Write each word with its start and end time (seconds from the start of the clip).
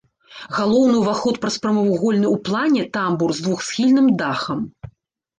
Галоўны 0.57 0.93
ўваход 0.99 1.35
праз 1.43 1.57
прамавугольны 1.65 2.25
ў 2.35 2.37
плане 2.47 2.85
тамбур 2.97 3.29
з 3.41 3.45
двухсхільным 3.49 4.07
дахам. 4.23 4.59